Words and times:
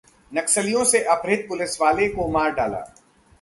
नक्सलियों 0.31 0.83
ने 0.93 1.01
अपहृत 1.05 1.45
पुलिसवाले 1.49 2.07
को 2.09 2.27
मार 2.29 2.51
डाला 2.53 2.83